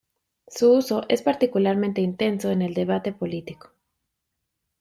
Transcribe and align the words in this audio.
Su 0.47 0.73
uso 0.73 1.03
es 1.09 1.21
particularmente 1.21 2.01
intenso 2.01 2.49
en 2.49 2.63
el 2.63 2.73
debate 2.73 3.13
político. 3.13 3.71